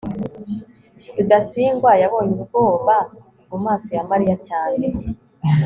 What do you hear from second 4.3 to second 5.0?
cyane